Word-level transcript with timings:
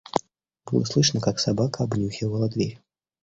Было 0.65 0.83
слышно, 0.85 1.21
как 1.21 1.37
собака 1.39 1.83
обнюхивала 1.83 2.49
дверь. 2.49 2.81